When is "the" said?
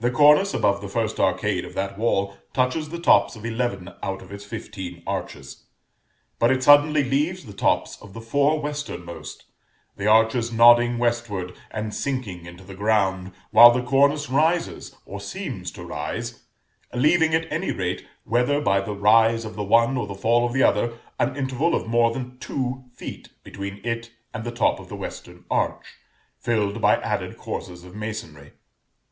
0.00-0.10, 0.80-0.88, 2.88-2.98, 7.46-7.52, 8.14-8.20, 9.96-10.08, 12.64-12.74, 13.70-13.80, 18.80-18.92, 19.54-19.62, 20.08-20.16, 20.52-20.64, 24.42-24.50, 24.88-24.96